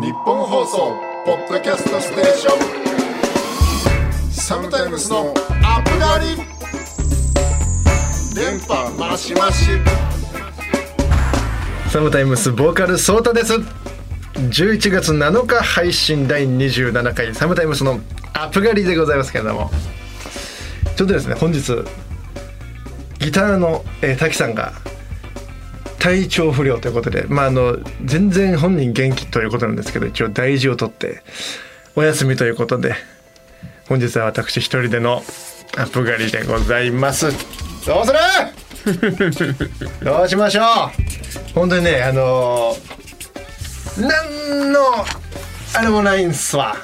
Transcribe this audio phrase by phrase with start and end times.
[0.00, 0.96] 日本放送
[1.26, 2.56] ポッドキャストステーショ
[4.28, 4.32] ン。
[4.32, 6.36] サムタイムスのアップガリ
[8.34, 9.66] 電波マシマシ
[11.90, 13.52] サムタイムスボーカルソータです。
[14.36, 17.34] 11月7日配信第27回。
[17.34, 18.00] サムタイムスの
[18.32, 19.70] アップガリでございますけれども。
[20.96, 21.60] ちょっとですね本日
[23.18, 24.72] ギターの、えー、滝さんが
[26.00, 31.22] 体調不良ということで、まあ、あの全然本人元気ということなんですけど一応大事を取って
[31.94, 32.94] お休みということで
[33.88, 35.22] 本日は私一人での
[35.76, 37.26] アップ狩りでございます。
[37.86, 38.18] どうする？
[40.02, 40.64] どうしましょう？
[41.54, 44.80] 本当にねあのー、何の
[45.74, 46.76] あれもないんすわ。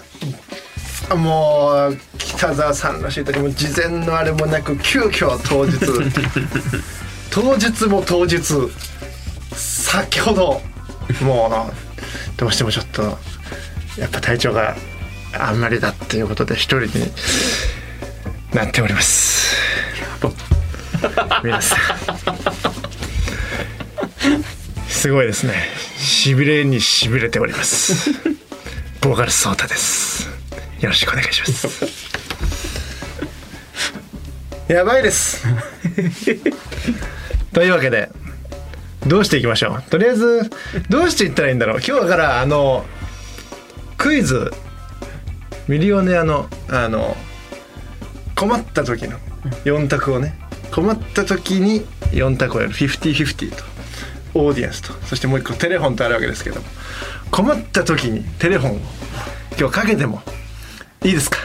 [1.17, 5.79] もう北澤さんらしい時も事前のあれもなく急遽当日。
[7.31, 8.41] 当日も当日
[9.87, 10.61] 先ほど。
[11.23, 11.51] もう
[12.37, 13.03] どうしてもちょっと
[13.97, 14.75] やっぱ体調が
[15.33, 17.13] あんまりだっていうことで一人に
[18.53, 19.57] なっております。
[21.45, 21.79] 皆さん。
[24.89, 25.55] すごいですね。
[25.97, 28.11] しびれにしびれております。
[29.01, 30.29] ボーカルソータです。
[30.81, 31.69] よろしくお願いします。
[34.67, 35.47] やばいです。
[37.53, 38.11] というわけで
[39.07, 39.91] どうしていきましょう？
[39.91, 40.51] とりあえず
[40.89, 41.81] どうしていったらいいんだろう？
[41.87, 42.85] 今日からあの
[43.97, 44.53] クイズ。
[45.69, 47.17] ミリオネアのあの
[48.37, 49.19] 困った時の
[49.65, 50.39] 4択をね。
[50.71, 51.81] 困った時に
[52.13, 52.73] 4択をやる。
[52.73, 53.65] 50-50と。
[54.35, 54.93] オーディエンスと。
[55.07, 56.67] そしてもう一個テレフォンとあるわけですけども。
[57.33, 58.81] 困った時にテレフォンを。
[59.59, 60.23] 今日かけても
[61.03, 61.39] いいですか？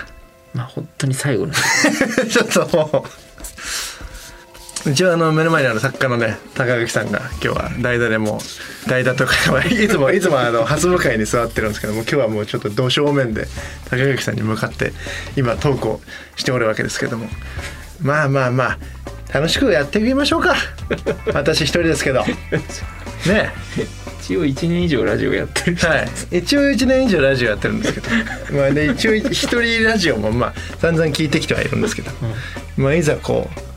[0.54, 1.54] まあ本当に最後の。
[2.30, 3.10] ちょっともう
[4.90, 13.48] 一応あの目の前にある作家のね高垣さんが今日は代打でもう代打とかいつも いつもあの初向かいに座ってるんですけども今日はもうちょっと土正面で
[13.90, 14.94] 高垣さんに向かって
[15.36, 16.02] 今トークを
[16.36, 17.30] しておるわけですけども。
[18.02, 18.78] まあまあまあ
[19.34, 20.56] 楽しくやっていきましょうか。
[21.34, 22.26] 私一人ですけど。
[23.28, 23.52] ね。
[24.20, 25.98] 一応1年以上ラジオやってるは
[26.32, 26.38] い。
[26.40, 28.10] 一応1年以上ラジオやってるんですけど。
[28.52, 32.12] まあね一応一人ラジオもまあ散々聞いてきてはいるんですけど、
[32.78, 33.71] まあいざこう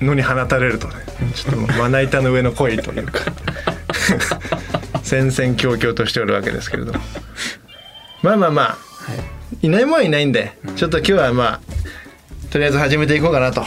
[0.00, 0.94] 野に放たれるとね
[1.34, 3.20] ちょっとまな板の上の恋というか
[5.02, 7.00] 戦々恐々としておるわけですけれども。
[8.22, 8.78] まあまあまあ、
[9.60, 11.60] い、ないもんはいないんで、ちょっと今日はまあ
[12.50, 13.64] とりあえず始めていこうかなと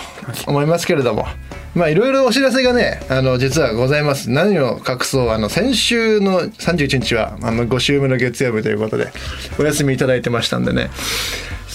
[0.48, 1.28] 思いますけれども。
[1.76, 4.32] まあいろいろお知らせがねあの実はございます。
[4.32, 9.12] 何を隠そうあの先週の31日はあの5週目の月曜日ということで
[9.60, 10.90] お休みいただいてましたんでね、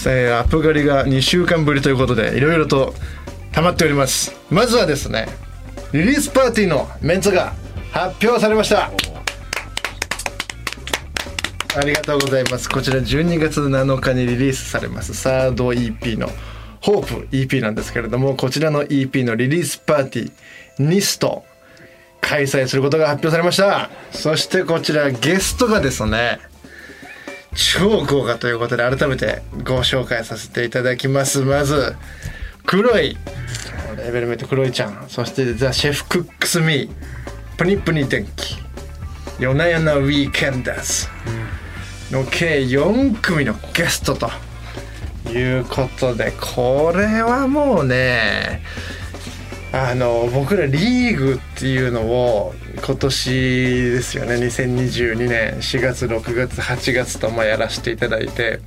[0.05, 2.93] えーアップ狩りが2週間ぶりということでいろいろと
[3.53, 4.35] 溜まっております。
[4.49, 5.27] まずはですね
[5.93, 7.53] リリースパーティーのメンツが
[7.91, 8.91] 発表されました。
[11.75, 12.67] ありがとうございます。
[12.69, 15.13] こちら12月7日にリリースされます。
[15.13, 16.29] サード EP の
[16.81, 21.45] ホープ EP なんですけれどもこちらの EP のリリースパーティーニスト
[22.21, 23.91] 開催することが発表されました。
[24.11, 26.39] そしてこちらゲストがですね
[27.55, 31.41] 超豪華ということで改めてご紹介させていただきます。
[31.41, 31.95] まず
[32.65, 33.17] 黒い。
[33.97, 35.05] レベルメイト黒いちゃん。
[35.07, 36.89] そしてザ・シェフ・クックス・ミー。
[37.57, 38.57] プニプニ電気。
[39.39, 41.07] 夜な夜なウィーケンダー
[42.09, 44.29] ズの計4組のゲストと
[45.29, 48.61] いうことでこれはもうね
[49.71, 52.53] あの僕らリーグっていうのを
[52.85, 54.35] 今年ですよね。
[54.35, 55.55] 2022年。
[55.55, 58.59] 4月6月8月とまあやらせていただいて。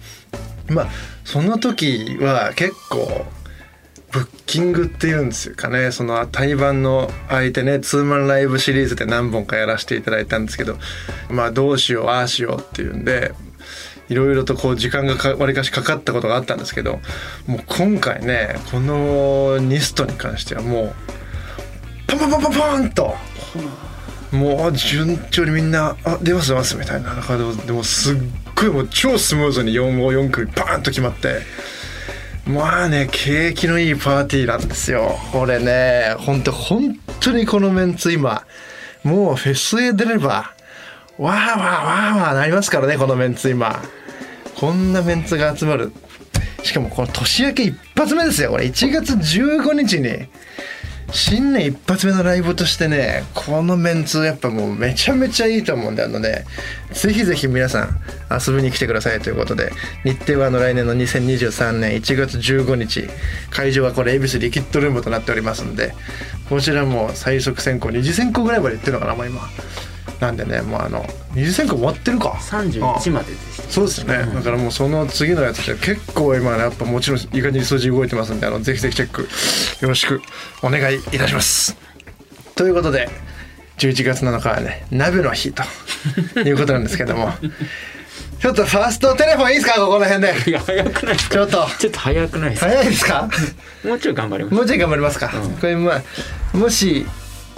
[0.69, 0.89] まあ
[1.25, 3.25] その時は結構
[4.12, 5.91] ブッキングっていうんですかね。
[5.91, 10.77] その対バンの相手ねツーマンライブシリーズで何本かやらせていただいたんですけど
[11.28, 13.34] まあどうしようああしようっていうんで
[14.09, 17.00] いろいろとこう時間がわりかしかかったことがあったんですけど
[17.47, 20.94] もう今回ねこのニストに関してはもう
[22.06, 23.15] パンパンパンパンパンと
[24.33, 28.17] もう順調にみんな「あ出ます出ます」みたいな中ででもすっ
[28.55, 31.41] ごいもう超スムーズに4号4組バーンと決まって
[32.46, 35.19] まあね景気のいいパーティーなんですよ。
[35.32, 38.44] これねほんと本当にこのメンツ今
[39.02, 40.54] もうフェスへ出れば
[41.19, 43.82] わーわーわーわーなりますからねこのメンツ今。
[44.54, 45.93] こんなメンツが集まる。
[46.62, 48.66] しかもこの年明け一発目ですよこれ。
[48.66, 50.26] 1月15日に
[51.12, 56.44] 新年一発目のライブとしてねこのメンツやっぱもうめちゃめちゃいいと思うんであのね。
[56.93, 58.00] ぜひぜひ皆さん
[58.31, 59.70] 遊びに来てくださいということで
[60.05, 63.08] 日程はあの来年の2023年1月15日
[63.50, 65.94] 会場はこれ恵比寿リキッドルームとなっておりますんで
[66.49, 69.41] こちらも最速選考2次選考ぐらいまで行ってるのかなもう今。
[70.21, 71.05] なんでねもうあの
[71.35, 72.31] 二次選考終わってるか。
[72.31, 73.71] 31まででした。
[73.71, 80.23] そうですね、だからもうその次のやつで結構今ねやっぱもちろんいい感じに数字動いてますんであのぜひぜひチェックよろしく
[80.63, 81.77] お願いいたします。
[82.55, 83.09] ということで
[83.79, 85.63] 11月7日はね鍋の日と
[86.41, 87.31] いうことなんですけども
[88.41, 89.75] ちょっとファーストテレフォンいいですか？
[89.81, 90.51] ここら辺で。
[90.51, 91.35] いや早くないですか？
[91.35, 91.67] ちょっと。
[91.79, 92.67] ちょっと早くないですか？
[92.69, 93.29] 早いですか？
[93.85, 94.55] もうちょい頑張ります。
[94.55, 95.31] もうちょい頑張りますか、
[95.61, 96.01] これま
[96.55, 97.07] あもし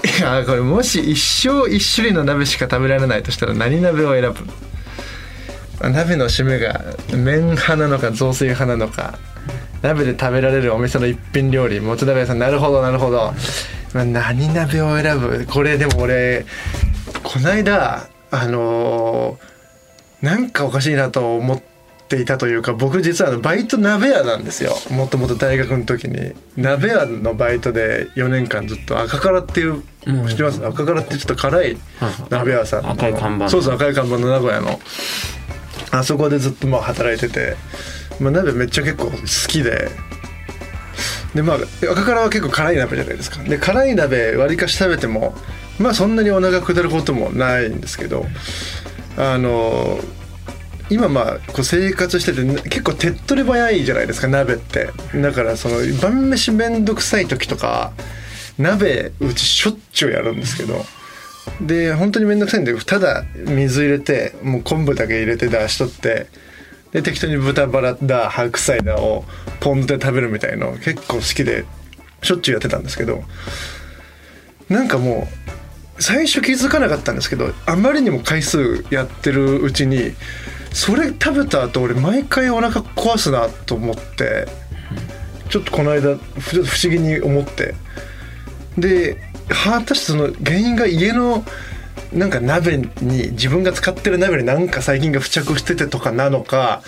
[0.04, 5.90] いやこれもし一生一種類の鍋しか食べられないとしたら何鍋を選ぶ？
[5.90, 9.18] 鍋の締めが麺派なのか雑炊派なのか
[9.82, 13.32] 鍋で食べられるお店の一品料理もつ鍋屋さんなるほどなるほど、
[13.94, 15.46] ま、何鍋を選ぶ？
[15.46, 16.46] これでも俺
[17.22, 19.58] こないだあのー
[20.20, 21.62] なんかおかしいなと思っ
[22.08, 24.74] ていたというか僕実はバイト鍋屋なんですよ。
[24.90, 26.32] もともと大学の時に。
[26.56, 30.66] 鍋屋のバイトで4年間ずっと赤からっていううん知ってます？
[30.66, 31.76] 赤からってちょっと辛い
[32.30, 32.90] 鍋屋さんの。
[32.90, 33.50] 赤い看板の。
[33.50, 34.80] そうそう赤い看板の名古屋の。
[35.90, 37.56] あそこでずっとまあ働いてて、
[38.20, 39.12] まあ、鍋めっちゃ結構好
[39.48, 39.88] きで。
[41.34, 41.56] でまあ
[41.90, 43.42] 赤からは結構辛い鍋じゃないですか。
[43.42, 45.34] で辛い鍋わりかし食べても
[45.78, 48.26] まあそんなにお腹下ることもないんですけど。
[49.20, 49.98] あの
[50.90, 54.90] 今まあこう生活してて結構手っ取り早いじゃないですか鍋って。
[55.14, 57.92] だからその晩飯めんどくさい時とか
[58.58, 60.84] 鍋うちしょっちゅうやるんですけど。
[61.62, 66.26] で本当にめんどくさいんでただ水入れてもう昆布だけ入れて出しとって
[66.92, 69.24] で適当に豚バラだ白菜だを
[69.60, 71.64] ポン酢で食べるみたいの結構好きで
[72.22, 73.24] しょっちゅうやってたんですけど。
[74.68, 75.26] なんかも
[75.98, 80.12] う最初気づかなかったんですけどあまりにも回数やってるうちに
[80.72, 84.46] それ食べた後俺毎回お腹壊すなと思って
[85.48, 87.74] ちょっとこの間不思議に思って。
[88.76, 89.16] で
[89.48, 91.44] 果たしてその原因が家の
[92.12, 92.88] なんか鍋に
[93.32, 96.82] 自分が使ってる鍋になんか細菌が付着しててとかなのか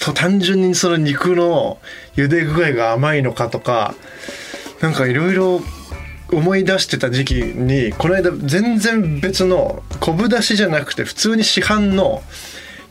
[0.00, 1.78] と単純にその肉の
[2.16, 3.94] 茹で具合が甘いのかとか
[4.80, 5.60] なんかいろいろ
[6.32, 12.22] 思い出してた時期にこの間全然別の昆布だしじゃなくて普通に市販の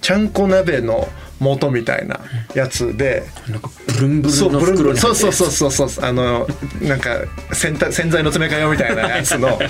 [0.01, 1.07] ちゃんこ鍋の
[1.39, 2.19] 素みたいな
[2.53, 3.23] やつで。
[3.47, 6.05] なんかブルンブルンの袋にそうそううそうそうそう。
[6.05, 6.47] あの
[6.81, 7.21] なんか
[7.53, 9.59] 洗濯洗剤の詰め替えよみたいなやつの。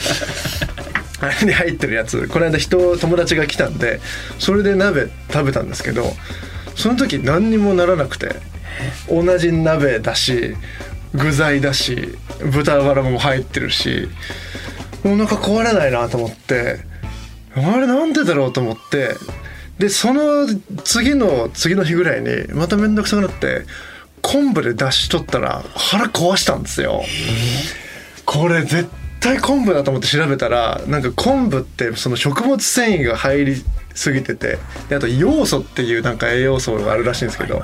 [1.24, 2.28] あれに入ってるやつ。
[2.28, 4.00] この間人友達が来たんで
[4.40, 6.16] それで鍋食べたんですけど
[6.76, 8.52] その時何にもならなくて。
[9.10, 10.56] 同じ鍋だし
[11.14, 12.18] 具材だし
[12.52, 14.08] 豚バラも入ってるし
[15.04, 16.80] お腹壊れないなと思って
[17.56, 19.16] あれなんでだろうと思って
[19.80, 20.48] でその
[20.84, 23.66] 次の次の日ぐらいにまた面倒くさくなって
[24.22, 27.02] 昆布で出し取ったら腹壊したんですよ。
[28.26, 28.88] これ絶
[29.20, 33.64] 対昆布だと思って調べたらなんか昆布ってその食物繊維が入り
[33.94, 34.58] すぎてて
[34.90, 37.62] であと要素っていうなんか栄養素があるらしいんですけど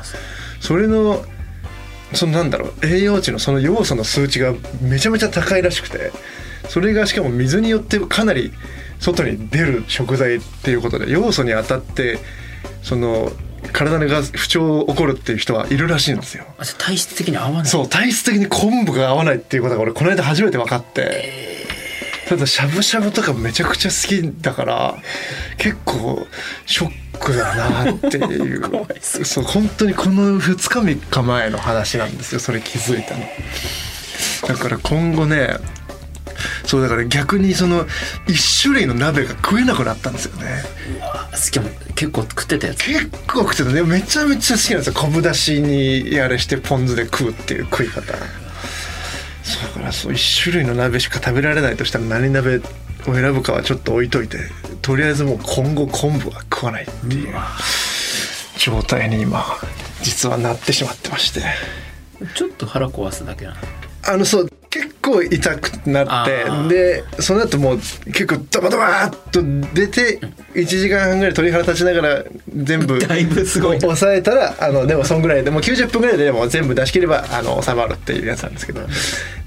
[0.59, 1.23] それの
[2.13, 6.11] そのなんだろう栄養値のその要素の数値がめちゃめちゃ高いらしくて
[6.69, 8.51] それがしかも水によってかなり
[8.99, 12.19] 外に出る食材っていうことで要素に当たって
[12.81, 13.31] その
[13.73, 16.45] 体が不調起こるっていう人はいるらしいんですよ。
[16.77, 17.65] 体質的に合わない。
[17.65, 21.47] そう体質的に昆布が合わないっていうことが俺この間初めて分かって。
[22.27, 24.97] ただしゃぶしゃぶとかめちゃくちゃ好きだから
[25.57, 26.27] 結構
[26.65, 28.61] ショックだなっていう。
[29.01, 33.25] そう本当にこの2日3日前の話なんですよそれ気づいたの。
[34.47, 35.57] だから今後ね
[36.65, 37.85] そうだから逆にその
[38.27, 40.63] 一種類の鍋が食えなくなったんですよね。
[41.31, 42.83] 好きも結構食ってたやつ。
[42.85, 44.93] 結構食ってたねめちゃめちゃ好きなんですよ。
[44.93, 48.01] 昆布だしにあれしてポン酢で食うっていう食い方。
[49.43, 52.61] そうだからそう一種類の鍋しか食べられないとしたら何鍋を
[53.13, 54.37] 選ぶかはちょっと置いといて。
[54.81, 57.35] とりあえずもう今後昆布は食わないっていう。
[58.57, 59.45] 状態に今
[60.01, 61.41] 実はなってしまってまして
[62.35, 63.57] ちょっと腹壊すだけなの
[64.07, 69.41] あのそう結構痛くなってでその後もう結構ドバドバーっと
[69.73, 70.19] 出て
[70.53, 72.23] 1時間半ぐらい鳥肌立ちながら
[72.55, 73.77] 全部 だいぶすごい。
[73.77, 78.81] な抑えたらあのでもそんぐらいでもう90分ぐらいででも全部出し切ればあの収まるっていうやつなんですけど。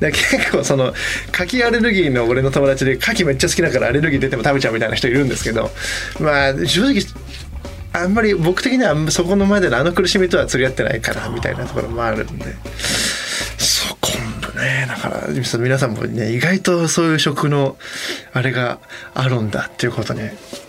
[0.01, 0.95] で結構その
[1.33, 5.71] 牡蠣アレルギーの俺の友達で牡蠣めっちゃ好きだからアレルギー出ても食べちゃうみたいな人いるんですけど
[6.19, 7.03] まあ正直
[7.93, 12.47] あんまり僕的にはそこのまでのあの苦しみとは釣り合ってないかなみたいなところもあるんで
[14.61, 17.77] ねだから皆さんもね意外とそういう食の
[18.33, 18.79] あれが
[19.15, 20.21] あるんだっていうことに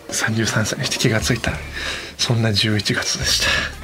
[0.09, 1.51] 33歳にして気がついた
[2.17, 3.41] そんな11月でし
[3.75, 3.80] た。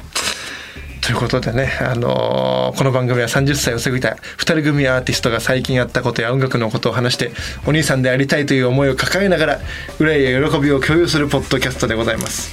[1.08, 7.32] ということでね、あのーこの番組は30歳を過ぎた2人組アーティストが最近あったことや音楽のことを話して
[7.66, 9.58] お兄さんでありたいという思いを抱えながら
[9.98, 12.52] 憂いや喜びを共有するポッドキャストでございます。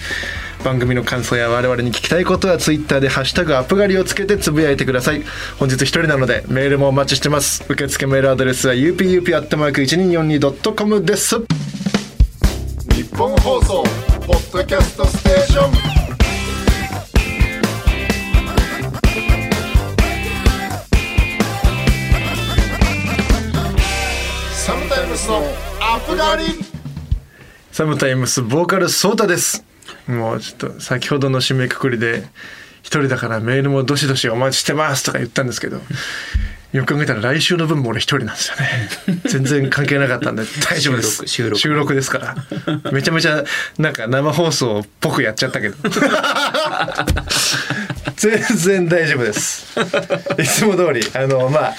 [0.63, 5.21] 番組の感想や我々に聞きたいことはツイッターで「ハッシュタグアップ狩り」をつけてつぶやいてください。
[5.59, 7.65] 本日一人なのでメールもお待ちしてます。
[7.67, 11.35] 受付メールアドレスは upup.1242.com です。
[12.95, 13.83] 日本放送
[14.25, 15.84] ポッドキャストステーション。
[25.25, 25.37] スの
[25.81, 26.43] アップガリ
[27.71, 29.65] サムタイムスボーカルソータです。
[30.07, 32.27] もうちょっと先ほどの締めくくりで
[32.83, 35.79] 一人だからメールもどしどしお待ちしてますとか言ったんですけど
[36.73, 39.21] よく考えたら来週の分も俺一人なんですよね。
[39.25, 41.25] 全然関係なかったんで大丈夫です。
[41.25, 41.59] 収録。
[41.59, 42.91] 収録ですから。
[42.91, 43.43] めちゃめちゃ
[43.79, 45.75] なんか生放送っぽくやっちゃったけど。
[48.15, 49.65] 全然大丈夫です。
[50.37, 51.73] いつも通りあのまあ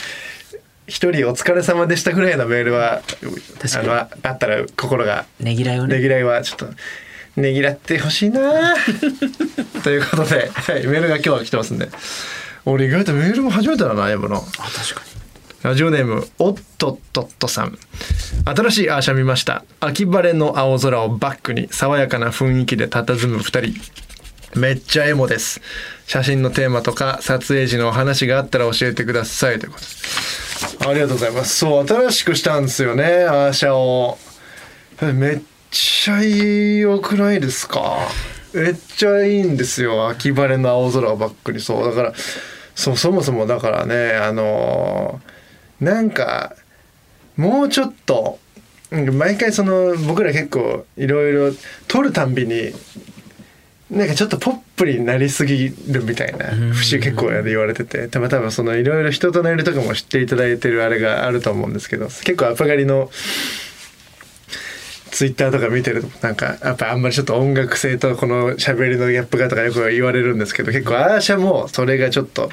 [0.87, 5.97] 一人お疲れ様でしたぐらいのメールはあのああったら心がねぎらいをね。
[5.97, 6.67] ねぎらいはちょっと
[7.37, 8.75] ねぎらってほしいな。
[9.83, 11.89] ということで、はい、メールが今日は来てますんで。
[12.65, 15.03] 俺意外とメールも初めてだなやぶのあ確か
[15.63, 17.79] ラジオネームおっとっとっとさん。
[18.45, 19.65] 新しいアーシャ見ました。
[19.81, 23.75] 秋晴れの青空をバックに爽やかな雰囲気で佇む二人。
[24.55, 25.61] めっちゃエモです。
[26.07, 29.59] 写真のテーマとか撮影時のお話があったら教えてください。
[29.59, 29.87] ということで。
[29.89, 30.46] す
[30.81, 31.57] ありがとうございます。
[31.57, 34.19] そう新しくしたんですよねアーシャを。
[35.15, 37.99] めっちゃ良くないですか？
[38.55, 41.85] めっちゃいいんですよ秋晴れの青空をバックにそう。
[41.85, 42.13] だから
[42.75, 45.21] そうそもそもだからねあの
[45.81, 46.55] なんか
[47.37, 48.39] もうちょっと
[48.91, 51.57] 毎回その僕ら結構いろいろ
[51.89, 52.73] 撮るたんびに
[53.91, 63.11] なんかちょっとポップになりすぎるみたいな節結構言われてて多分多分そのいろいろ人となりとかも知っていただいてるあれがあると思うんですけど結構アッパガリの
[65.13, 72.51] ツイッターとか見てるとなんかやっぱあんまりちょっと音楽性とこの喋りのギャップがとかよく言われるんですけど結構アーシャもそれがちょっと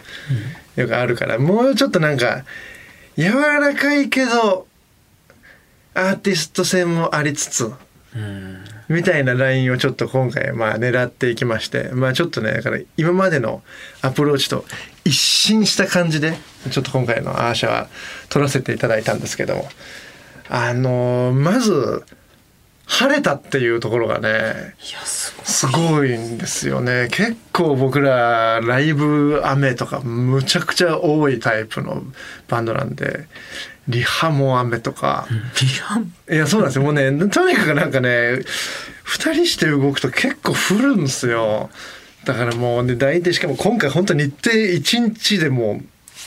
[0.75, 2.45] よくあるからもうちょっとなんか
[3.17, 4.67] 柔らかいけど
[5.95, 7.71] アーティスト性もありつつ
[8.15, 13.61] うんみたいなラインをちょっと今回まあ狙っていきましてまあちょっとねだから今までの
[14.01, 14.65] アプローチと
[15.05, 16.33] 一新した感じで
[16.71, 17.87] ちょっと今回のアーシャは
[18.29, 19.69] 撮らせていただいたんですけども
[20.49, 22.03] あのーまず
[22.85, 27.07] 晴れたっていうところがねいやすごいんですよね。
[27.11, 32.03] 結構僕らライブ雨とかむちゃくちゃ多いタイプの
[32.49, 33.27] バンドなんで
[33.87, 35.27] リハも雨とか、
[35.61, 36.83] リハンいやそうなんですよ。
[36.83, 38.39] もうねとにかくなんかね
[39.05, 41.69] 2人して動くと結構降るんですよ。
[42.23, 45.81] だからもうね大体しかも今回本当日程1日でも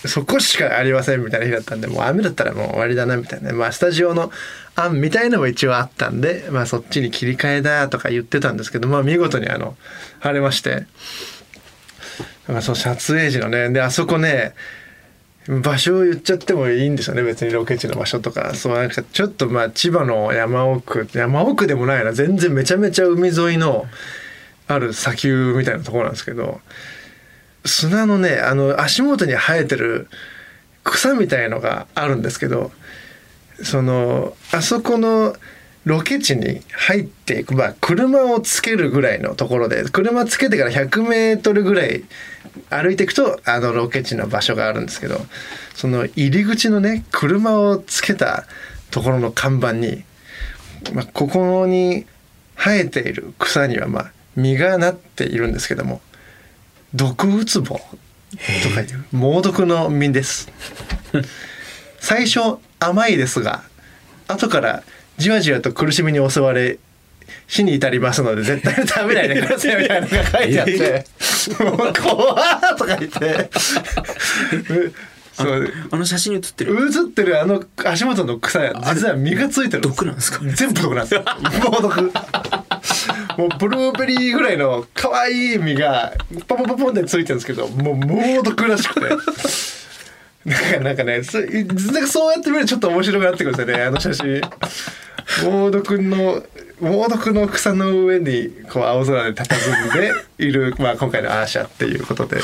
[0.04, 3.52] うそこしかありませんみたいな日だったんでもう雨だったらもう終わりだなみたいな。
[3.54, 4.30] まあスタジオの
[4.74, 9.76] 案みたいのも一応あったんでまあそっちに切り替えだとか言ってたんですけどまあ見事にあの
[10.20, 10.86] 晴れまして。
[12.46, 13.70] だからその撮影時のね。
[13.70, 14.54] であそこね
[15.48, 17.22] 場所を言っちゃってもいいんですよね。
[17.22, 18.54] 別にロケ地の場所とか。
[18.54, 21.08] そうなんかちょっとまあ千葉の山奥。
[21.12, 22.12] 山奥でもないな。
[22.12, 23.86] 全然めちゃめちゃ海沿いの
[24.66, 26.60] ある砂丘みたいなところなんですけど。
[27.66, 30.08] 砂のねあの足元に生えてる
[30.84, 32.70] 草みたいのがあるんですけど
[33.62, 35.34] そのあそこの
[35.86, 42.02] ロケ地に入っていく、まあ、車をつけるぐらいのところで車つけてから100メートルぐらい
[42.70, 45.20] 歩いていくとあのロケ地の場所があるんですけど
[45.76, 48.46] その入り口のね車をつけた
[48.90, 50.02] ところの看板に、
[50.92, 52.04] まあ、ここに
[52.56, 56.00] 生えている草にはまあ実がなっているんですけども
[56.94, 57.80] 毒ウツボと
[58.74, 60.48] かいう猛毒の実です。
[62.00, 63.62] 最初甘いですが
[64.26, 64.82] 後から
[65.18, 66.78] じわじわと苦しみに襲われ
[67.48, 71.04] 死に至りますので絶対食べないでくださいみたいなのが書いてあって
[71.64, 73.50] 「もう怖っ!」とか言って。
[74.72, 74.92] う
[75.32, 76.74] そうあの写真に写ってる。
[76.86, 78.58] 映ってるあの足元の草
[78.94, 80.40] 実は実がついてる毒なんですか？
[80.46, 81.24] 全部毒なんですよ。
[81.62, 82.02] 猛毒。
[83.36, 86.14] もうブルーベリーぐらいの可愛い実が
[86.48, 89.00] ポンポンポンポンってついてるんですけどもう猛毒らしくて
[90.46, 94.40] なんかなんかねそなんかそうやって見るとちょっと面白くなってくるんですよねあの写真。
[95.44, 96.42] 猛毒の
[96.80, 102.40] 猛毒の草の上にこう青空で佇んでいる、まあ、今回のアーシャっていうことで。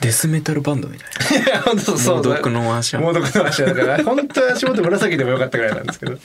[0.00, 1.04] デスメタルバンドみた
[1.36, 1.50] いな。
[1.50, 6.18] いや本当そう猛毒の足猛毒の足だから本当は足元紫でもよかったぐらいなんですけど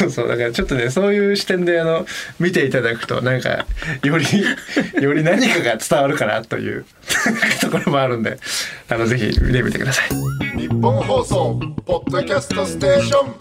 [0.00, 2.06] そうそうだからちょっとねそういう視点であの
[2.38, 3.66] 見ていただくとなんか
[4.02, 4.24] より
[5.02, 6.86] より何かが伝わるかなという
[7.60, 8.38] ところもあるんで
[8.88, 10.58] あのぜひ見てみてください。
[10.58, 13.34] 日本放送ポッドキャストステーション。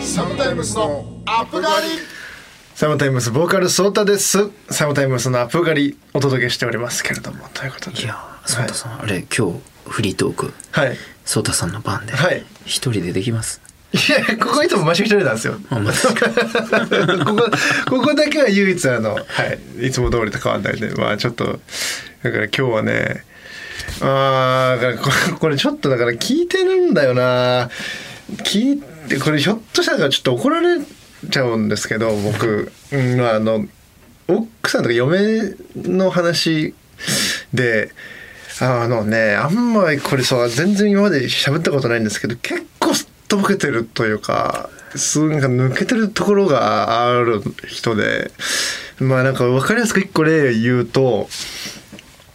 [0.00, 2.21] サムタイムスのアップガリ
[2.82, 4.50] サムタイムスボーカルソータです。
[4.68, 7.46] サムタイムスのアップ狩りお届けしておりますけれども。
[7.54, 8.02] ということで。
[8.02, 10.52] いやソータさん、あれ今日フリートーク。
[10.72, 10.96] はい。
[11.24, 12.12] ソータさんの番で。
[12.12, 12.44] はい。
[12.64, 13.60] 一人でできます？
[13.92, 15.60] いやここいつもマシ一人なんですよ。
[15.70, 16.28] あマジですか
[17.24, 17.50] ここ
[17.88, 19.20] ここだけは唯一あの、は
[19.80, 20.92] い、いつも通りと変わんないんで。
[20.96, 21.60] まあちょっと
[22.24, 23.22] だから今日はね
[24.00, 27.70] あーだからここれちょっとだから聞いてるんだよな。
[28.38, 30.80] 聞いてこれひょっとしたらちょっと怒られ
[31.30, 33.66] ちゃうんですけど僕、うん、あの
[34.28, 36.74] 奥さんとか嫁の話
[37.52, 37.90] で
[38.60, 48.30] あのねあんまりこれさ全然今まで喋ったことないんですけど結構すっとぼけてるというかすなんか抜けてるところがある人で
[49.00, 51.28] まあなんか分かりやすく一個例言うと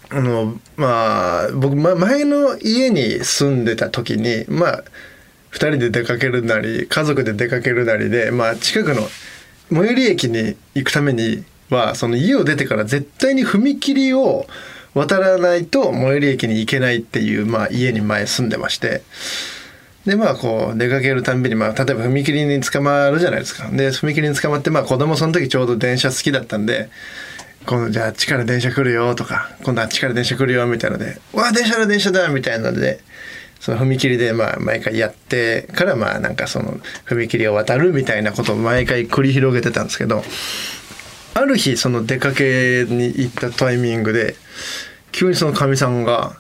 [0.10, 4.84] あのまあ僕、前の家に住んでた時にまあ
[5.52, 9.08] 2人で出かけるなり家族で出かけるなりで、まあ、近くの
[9.70, 14.48] 最寄り駅に行くためにはその家を出てから絶対に踏切を
[14.94, 19.02] 渡らないと最寄り駅に行けないっていう、まあ、家に前住んでまして。
[20.06, 26.90] でまあこう出かけるたんびに、まあ、例えば踏切に捕まるじゃないですかで踏切に捕まってまあ子供その時ちょうど電車好きだったんで
[27.66, 33.02] 今度じゃああっちから電車来るよとか今度あっちから電車来るよみたいなので「わあ電車だ電車だ」みたいなので
[33.60, 40.24] その踏切でまあ毎回やってからまあなんかその踏切を渡るみたいなことを毎回繰り広げてたんですけど
[41.34, 44.36] ある日その出かけに行ったタイミングで
[45.12, 46.38] 急にそのかみさんが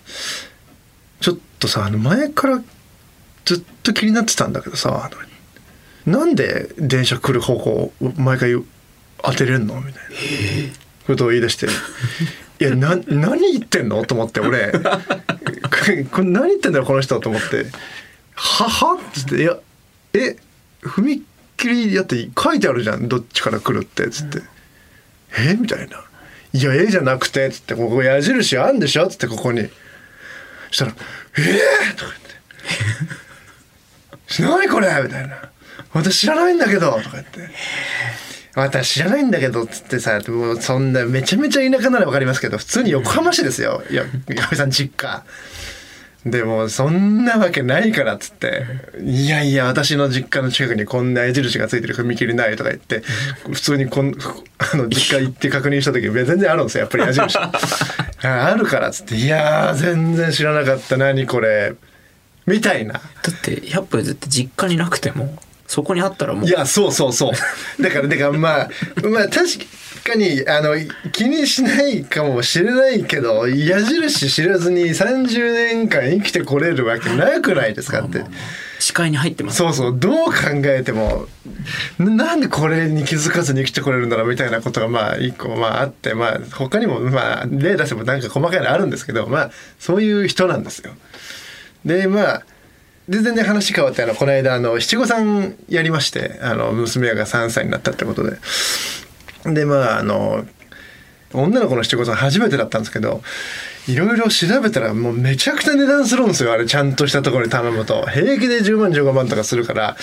[1.21, 2.62] 「ちょっとさあの前から
[3.45, 5.09] ずっと気になってたんだけどさ
[6.05, 8.55] なんで電車来る方向を毎回
[9.24, 10.09] 当てれんの?」みたいな
[11.07, 11.67] ことを言い出して
[12.59, 14.71] 「いやな何言ってんの?」と思って俺
[16.12, 17.65] これ何言ってんだろこの人と思って
[18.36, 19.58] 「はは?」っつって「いや
[20.13, 20.36] え
[20.81, 21.22] 踏
[21.57, 24.42] 切やって書いてあるじゃんどっちから来るって」つって
[25.40, 25.55] 「え？
[25.59, 26.03] みたいな
[26.53, 26.88] 「いやえ？
[26.88, 29.70] じゃなくて」つって「ここ矢印あんでしょ?」つってここに。
[30.70, 30.92] そしたら
[31.38, 31.42] 「え？
[31.42, 32.20] ー!」とか言っ
[34.38, 35.50] て「何これ!」みたいな
[35.94, 37.50] 「私知らないんだけど」とか言って。
[38.55, 43.83] 私知らないんだけどっつってさもうそんなめちゃめちゃ田舎なら分かりますけど普通に横浜市ですよ。
[43.92, 45.24] 矢部さん実家
[46.25, 48.66] でもそんなわけないからっつって
[49.01, 53.01] 「いやいや私の実家の近くにこんな矢印がついてる踏切ない」とか言って
[53.51, 54.14] 普通にこん
[54.58, 57.38] あの実家行って確認した時全然あるんですよやっぱり矢印。
[57.38, 57.51] あ
[58.51, 61.75] あるからっつって「いやー全然知らなかった何これ」
[62.46, 62.94] みたいな。
[62.94, 63.00] だ
[63.30, 66.46] って100歩譲って実家になくてもそこにあったらもう。
[66.46, 67.84] いやそうそうそう。
[67.84, 68.70] だからだからまあ
[69.03, 69.66] まあ確か
[70.16, 70.75] にあの
[71.12, 78.24] 気にしないかもしれないけど矢印知らずに30年間生きてこれるわけなくないですかって。
[78.79, 80.33] 視界に入ってますそうそうどう考
[80.66, 81.25] えても
[81.98, 90.94] ななんでこれに気づかずに生きてこれるんだろうみたいなことがまあ一個まああってまあ他にもまあ例出せばなんか細かいのあるんですけどまあそういう人なんですよ。
[91.86, 92.44] でまあ
[93.10, 98.38] で全然話変わってあのこの間あの七五三やりましてあの娘が3歳になったってことで
[99.53, 100.46] でまああの
[101.33, 103.22] 女の子の七五三初めてだったんですけど
[103.88, 106.51] いろいろ調べたらもうめちゃくちゃ値段するんですよ。
[106.51, 108.05] あれちゃんとしたところに頼むと。
[108.07, 109.96] 平気で10万15万とかするから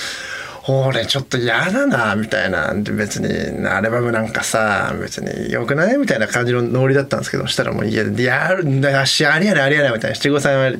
[0.67, 2.73] 俺ちょっと嫌だなみたいな。
[2.75, 5.99] 別にアルバムなんかさ別によくない？
[5.99, 10.15] みたいな感じのノリだったんですけどしたらもういややるだしありやないありやないみたいな。
[10.15, 10.73] 七五三は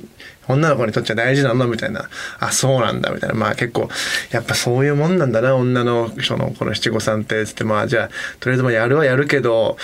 [0.49, 1.67] 女の子にとっちゃ大事なの？
[1.67, 2.09] みたいな。
[2.39, 3.11] あそうなんだ。
[3.13, 3.35] みたいな。
[3.35, 3.89] まあ結構
[4.31, 5.57] やっぱそういうもんなんだな。
[5.57, 7.65] 女の人のこの七五三ってつって。
[7.65, 8.09] まあじゃあ
[8.41, 9.77] とりあえずまやるはやるけど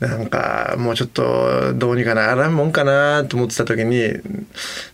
[0.00, 4.12] なんかもうちょっとどうにかならんもんかなと思ってた時に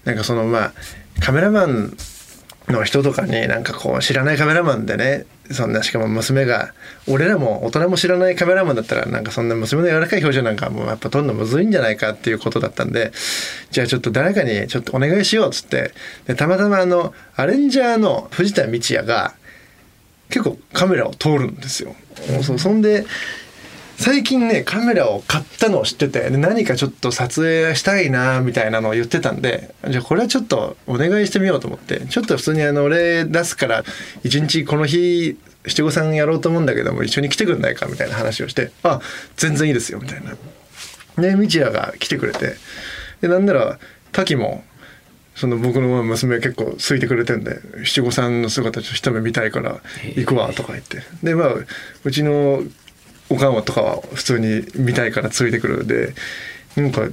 [0.04, 0.72] なんかそのまあ
[1.20, 1.96] カメラマン
[2.70, 6.72] の人とかになんかこう知らないカメラマンでねそんなしかも娘が
[7.08, 13.12] 俺らも大人も知らないカメラマンだったらなんかそんな娘の柔らかい表情なんかもうやっぱ撮るのむずいんじゃないかっていうことだったんで
[13.70, 15.92] じゃあちょっと誰かにちょっとお願いしようっつって
[16.26, 19.34] でたまたまあのアレンジャーの藤田道也が
[20.28, 21.94] 結構カメラを通るんですよ。
[22.42, 23.04] そそんで
[24.00, 33.84] 最近ねカメラを買ったのを知っててで何かちょっと撮影したいなみたいなのを言ってたんでじゃあこれはちょっとお願いしてみようと思ってちょっと普通にあの俺出すから
[34.24, 35.36] 一日この日
[35.66, 39.02] 七五三やろうと思うんだけども一緒に来てくんないかみたいな話をして「あ
[39.36, 40.34] 全然いいですよ」みたいな。
[41.20, 42.54] で道也が来てくれて
[43.20, 43.78] でなんなら
[44.12, 44.64] 滝も
[45.34, 49.80] その僕の娘結構ついてくれてんで七五三の姿ちょっと一目見たいから
[50.16, 51.54] 行くわとか言ってでまあ
[52.04, 52.62] うちの
[53.30, 56.14] おかんとかは普通に見たいからついてくるで
[56.76, 57.08] なんか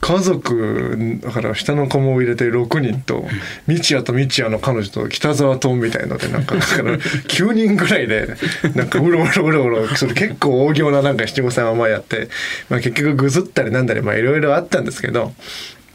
[0.00, 3.28] 家族だから下の子も入れて6人と道
[3.68, 8.36] 也と道也の彼女と北沢とみたいのでなんかだから 9人ぐらいで
[8.74, 12.28] なんかうろうろうろうろそれ結構大行ななんか七五三を前やって、
[12.68, 15.32] まあ、結局ぐずったりなんだりまあいろいろあったんですけど、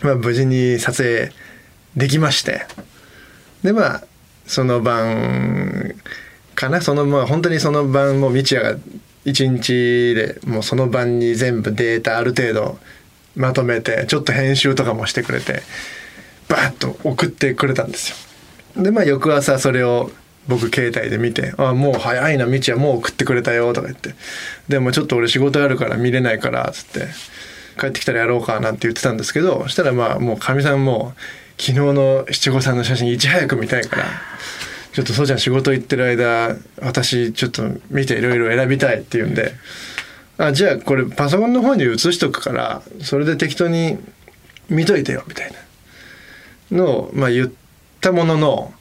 [0.02, 1.32] まあ、無事に撮影
[1.96, 2.66] できまして
[3.64, 4.04] でまあ
[4.48, 5.94] その晩
[6.56, 8.80] かなそのまあ本当にその晩もう道也が
[9.28, 12.80] 一日でもうその晩に全部データある程度
[13.36, 15.64] まとめてちょっと編集とかもしてくれて
[16.48, 18.12] バーッと送ってくれたんです
[18.76, 18.84] よ。
[18.84, 20.12] でまあ翌朝それを
[20.48, 24.16] 僕携帯で見て「あもう早いな道はもう送ってくれたよ」とか言って
[24.70, 27.08] 「でもちょっと俺仕事あるから見れないから」っつって
[27.78, 31.14] 「帰ってきたらやろうか」なんて言ってたんですけどそしたらまあもうかみさんも
[31.58, 34.06] 昨日の七五三の写真いち早く見たいから。
[34.98, 39.54] ちょっとそうちゃん仕事行ってる間私ちょっと見ていろいろ選びたいって言うんで。
[40.40, 44.00] あじゃあこれパソコンの方に移しとくからそれで適当に
[44.70, 45.52] 見といてよみたい
[46.72, 46.78] な。
[46.78, 47.52] のを、まあ、言っ
[48.02, 48.74] たものの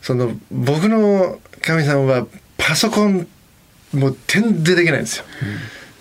[0.00, 2.26] その僕のかみさんは
[2.58, 3.28] パソコン
[3.94, 5.24] もう点でできないんですよ。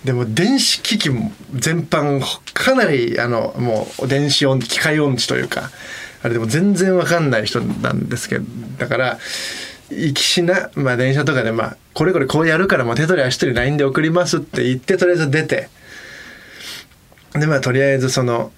[0.06, 2.20] でも電子機器も全般
[2.56, 5.70] かなりあのもう電子音機械音痴というか
[6.24, 8.46] あれでも全然わかんない人なんですけど
[8.78, 9.20] だから
[9.90, 15.70] 行きしな、まあ、電車とかで、まあ、これこれこうやるからもう手取り足取り LINE で送りますって言ってとりあえず出て
[17.34, 18.52] でまあとりあえずその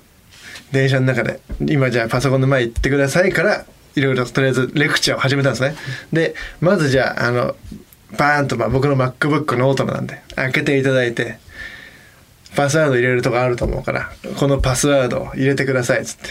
[0.72, 5.76] 電車の中で今じゃあパソコンの前行ってくださいからいろいろとりあえずレクチャーを始めたんですね。
[6.12, 7.56] でまずじゃああの
[8.18, 11.38] バーンと、まあ、僕の MacBook ノートマなんで開けていただいて
[12.56, 16.30] パスワード入れるとこあると思うからこのパスワードを入れてくださいっつって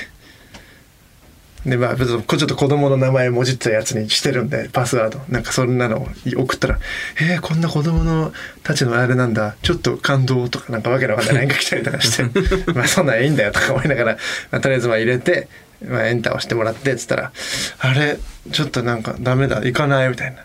[1.66, 5.20] でまあちょっと子供の名前もじったやつにしてるんでパスワード。
[5.28, 6.78] なんかそんなのを送ったら
[7.20, 8.32] 「えー、こんな子供の
[8.64, 9.54] たちのあれなんだ。
[9.62, 12.24] ちょっと感動」とかなんかわけのわかんないが来たりとかして
[12.74, 14.16] 「まあそんなんいいんだよ」とか思いながら、
[14.50, 15.48] まあ、とりあえずまあ入れて、
[15.86, 17.32] まあ、エンターをしてもらってっつったら
[17.78, 18.18] 「あれ
[18.50, 20.38] ちょっとなんかダメだ行かない」みたいな。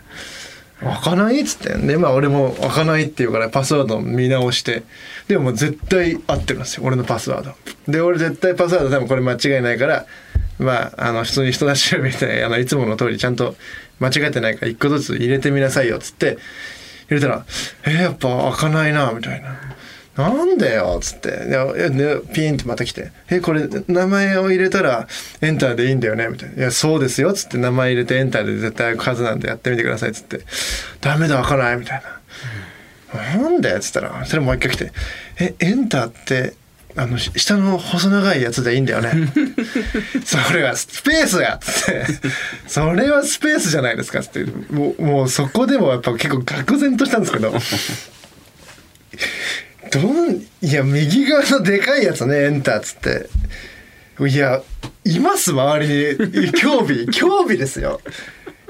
[0.80, 1.40] 開かない？
[1.40, 1.76] っつって。
[1.76, 4.84] でまあ俺も開かないって言うからパスワード見直して。
[5.26, 6.84] でももう絶対合ってるんですよ。
[6.84, 7.52] 俺のパスワード。
[7.88, 10.06] で俺絶対パスワード多分これ間違いないから
[10.58, 13.54] まああの普通に人差し指みたいなあのいつもの通りちゃんと
[14.00, 16.38] 間違ってないから一個ずつ入れてみなさいよっつって
[17.08, 17.44] 入れたら
[17.84, 19.78] 「えー、やっぱ開かないな」みたいな。
[20.18, 21.30] なんだよっつって。
[21.30, 25.06] ででピーンってまた来て「えこれ名前を入れたら
[25.40, 30.40] エンターでいいんだよね」みたいな「いやそうですよ」っつって名前入れてエンターで絶対開くはずなんでやってみてくださいっつって
[31.00, 32.02] 「ダメだ開かない」みたい
[33.14, 34.92] な「なんだよ」っつったらそれもう一回来て
[35.38, 36.54] 「えエンターって
[36.98, 39.12] あのし下の細長いやつでいいんだよね。
[40.26, 42.06] それはスペースやっつって。
[42.66, 44.44] それはスペースじゃないですかっつって。
[44.72, 47.54] もうもうそこでもやっぱ結構愕然としたんですけど。
[49.92, 53.28] どんいや右側のでかいやつねエンターっつって。
[54.28, 54.60] いや
[55.04, 56.52] います周りに。
[56.52, 58.00] 興味 興味ですよ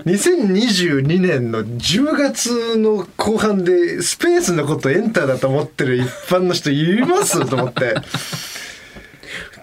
[0.04, 7.94] 2022年の10月の後半でスペースのことエンターだと思ってる一般の人いますと思って。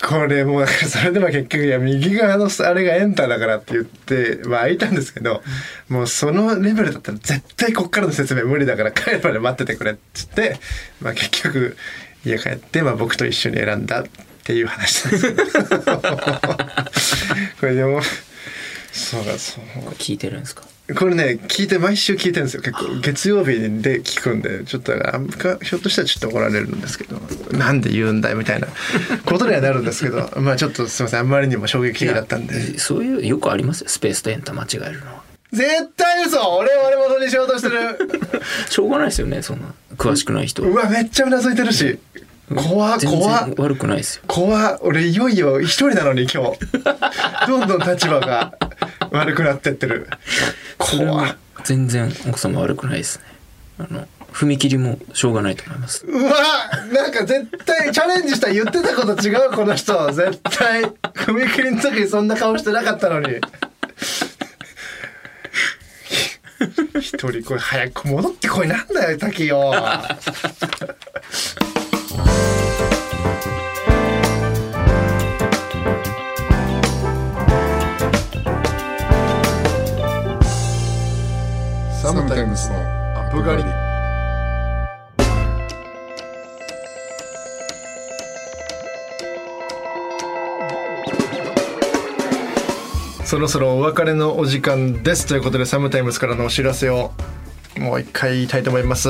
[0.08, 5.42] これもうそれでも結局いや右側のあれがエンターだからって言ってまあ開いたんですけど
[5.90, 10.60] もうそのレベルだったら絶対こっからの説明無理だから帰るまで待っててくれっつって、
[11.02, 11.76] まあ、結局
[12.24, 14.06] 家帰って、まあ、僕と一緒に選んだっ
[14.44, 15.34] ていう話です。
[17.60, 18.02] これでも
[18.98, 19.64] そうだそう。
[19.96, 20.64] 聞いてるんですか？
[20.96, 22.62] これね聞いて毎週聞いてるんですよ。
[22.62, 27.20] 結構月曜日で聞くんでちょっとあんかひょっとしたらちょっと怒られるんですけど
[27.58, 28.68] なんで言うんだいみたいな
[29.26, 32.78] ことにはなるんですけどまあちょっとすいませんあんまりにも衝撃的だったんで。
[32.80, 33.90] そういうよくありますよ。
[33.90, 35.24] スペースとエンタ間違えるのは。
[35.52, 36.38] 絶対嘘！
[36.58, 37.78] 俺を俺元にしようとしてる。
[38.70, 40.62] しょうがないですよねそんな詳しくない人。
[40.64, 41.98] うわめっちゃうなずいてるし
[42.54, 44.24] 怖怖悪くないですよ。
[44.28, 44.78] 怖っ。
[44.82, 46.60] 俺いよいよ一人なのに今日。
[47.48, 48.54] どんどん立場が
[49.12, 50.08] 悪くなってってる。
[50.78, 53.24] 怖全然奥様悪くないですね。
[53.80, 56.06] あの踏切もしょうがないと思います。
[56.06, 56.34] うわ
[56.94, 60.12] なんか絶対チャレンジした言ってたこと違うこの人。
[60.12, 60.84] 絶対。
[61.16, 63.40] 踏切の時にそんな顔してなかったのに。
[67.00, 68.68] 一人これ早く戻ってこい。
[68.68, 69.74] なんだよ滝よ
[82.58, 83.64] スのアップガリ。
[93.26, 95.26] そろそろお別れのお時間です。
[95.26, 97.12] ということでサムタイムズからのお知らせを
[97.78, 99.10] もう一回言いたいと思います。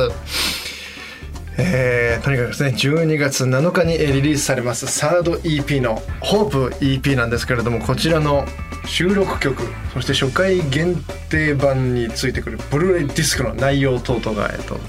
[1.58, 8.46] えーとにかくですね12月7日にリリースされますサード EP の「ホープ EP なんですけれどもこちらの
[8.86, 9.64] 収録曲
[9.94, 10.96] そして初回限
[11.30, 14.80] 定盤についてくるブルーレイディスクの内容等々が、えっと、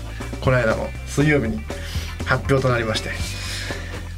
[0.40, 1.60] この間の水曜日に
[2.24, 3.10] 発表となりまして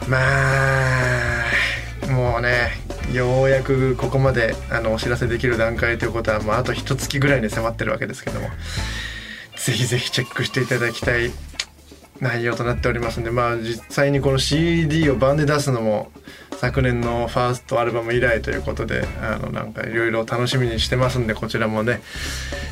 [0.09, 2.71] まあもうね
[3.13, 8.49] ようやくここまであのお知らせできる段階ということは、まあ、あと一月ぐらいに迫ってるわけですけども
[9.57, 11.31] ぜひぜひチェックしていただきたい
[12.21, 16.11] 内容となっておりますんでまあ実際にこの CD を版で出すのも
[16.59, 22.01] 昨年のファーストアルバム以来ということであのなんかいろいろ楽しみにしてますんでこちらもね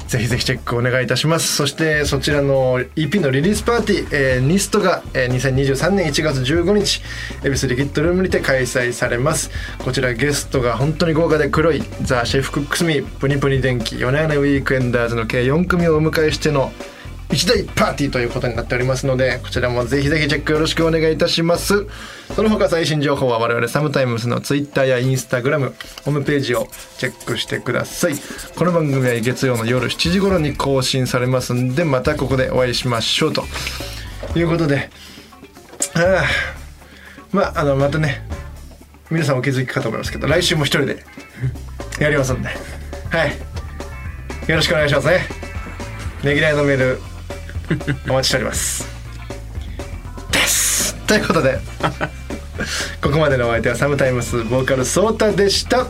[0.08, 1.56] ぜひぜひチェックお願いいたします。
[1.56, 7.02] そしてそちらの EP のリリースパーティー、えーニストが、えー2023年1月15日
[7.44, 9.50] 恵比寿リキッドルームにて開催されます。
[9.78, 16.70] こちらゲストが本当に豪華で黒いザ・シェフクックスミプニプニ電気米穴ウィークエンダーズの計4組をお迎えしての
[17.30, 21.86] 一大パーティーということになっておりますのでこちらもぜひぜひチェックよろしくお願いいたします。
[22.34, 28.14] その他最新情報は我々サムタイムスのツイッターやインスタグラムホームページをチェックしてください。
[28.56, 33.44] この番組は月曜の夜7時頃に更新されますんでまたここでお会いしましょうと。
[34.34, 34.90] いうことで
[35.94, 36.24] ああ
[37.32, 38.22] まああのまたね
[39.10, 41.04] 皆さんお気づきかと思いますけど来週も一人で
[42.00, 42.48] やりますんで。
[42.48, 43.30] はい。
[44.48, 45.20] よろしくお願いしますね。
[46.22, 47.00] ねぎらいのメール
[48.08, 48.86] お待ちしております。
[50.30, 50.94] です。
[51.06, 51.58] ということで
[53.02, 55.86] ここまでのお相手はサムタイムスボーカルソータでした。